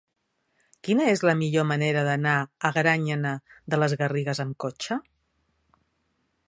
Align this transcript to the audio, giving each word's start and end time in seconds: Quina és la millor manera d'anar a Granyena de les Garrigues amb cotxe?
Quina 0.87 1.09
és 1.09 1.21
la 1.29 1.35
millor 1.41 1.67
manera 1.71 2.03
d'anar 2.07 2.39
a 2.69 2.73
Granyena 2.79 3.35
de 3.75 3.81
les 3.83 3.97
Garrigues 4.01 4.43
amb 4.47 4.61
cotxe? 4.65 4.99